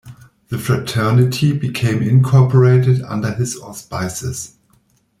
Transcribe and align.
The 0.49 0.57
fraternity 0.57 1.53
became 1.55 2.01
incorporated 2.01 3.03
under 3.03 3.35
his 3.35 3.55
auspices. 3.59 4.55